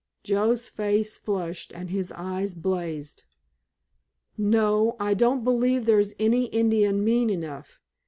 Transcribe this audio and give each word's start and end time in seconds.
Joe's 0.23 0.67
face 0.67 1.15
flushed 1.15 1.71
and 1.75 1.91
his 1.91 2.11
eyes 2.13 2.55
blazed. 2.55 3.23
"No, 4.35 4.95
I 4.99 5.13
don't 5.13 5.43
believe 5.43 5.85
there's 5.85 6.15
any 6.19 6.45
Indian 6.45 7.03
mean 7.03 7.29
enough. 7.29 7.79